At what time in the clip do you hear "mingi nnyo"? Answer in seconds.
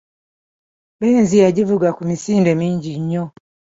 2.59-3.23